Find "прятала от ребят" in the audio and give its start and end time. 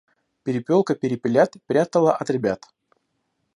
1.67-2.65